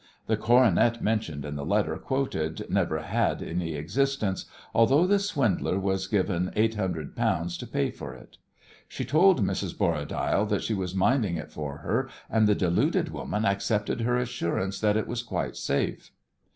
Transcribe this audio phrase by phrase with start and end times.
[0.25, 6.07] The coronet mentioned in the letter quoted never had any existence, although the swindler was
[6.07, 8.37] given eight hundred pounds to pay for it.
[8.87, 9.77] She told Mrs.
[9.77, 14.79] Borradaile that she was minding it for her, and the deluded woman accepted her assurance
[14.79, 16.11] that it was quite safe.